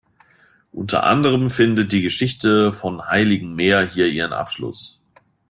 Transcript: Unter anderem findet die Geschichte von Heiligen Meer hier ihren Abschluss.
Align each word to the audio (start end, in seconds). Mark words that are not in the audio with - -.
Unter 0.71 1.03
anderem 1.03 1.51
findet 1.51 1.91
die 1.91 2.01
Geschichte 2.01 2.73
von 2.73 3.07
Heiligen 3.07 3.53
Meer 3.53 3.85
hier 3.85 4.07
ihren 4.07 4.33
Abschluss. 4.33 5.03